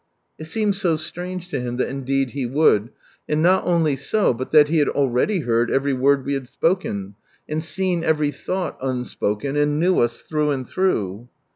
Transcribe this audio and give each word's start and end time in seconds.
It 0.39 0.45
seemed 0.45 0.73
so 0.77 0.95
strange 0.95 1.49
to 1.49 1.59
him 1.59 1.77
that 1.77 1.87
indeed 1.89 2.31
He 2.31 2.47
would, 2.47 2.89
and 3.29 3.43
not 3.43 3.67
only 3.67 3.95
so, 3.95 4.33
but 4.33 4.51
that 4.51 4.67
He 4.67 4.79
had 4.79 4.87
already 4.89 5.41
heard 5.41 5.69
every 5.69 5.93
word 5.93 6.25
we 6.25 6.33
had 6.33 6.47
spoken, 6.47 7.13
and 7.47 7.63
seen 7.63 8.03
every 8.03 8.31
thought, 8.31 8.79
unspoken, 8.81 9.55
and 9.55 9.79
knew 9.79 9.99
us 9.99 10.21
through 10.23 10.49
and 10.49 10.67
through. 10.67 11.29